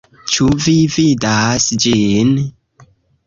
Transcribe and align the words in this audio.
Ĉu 0.35 0.45
vi 0.67 0.73
vidas 0.93 1.67
ĝin? 1.83 2.31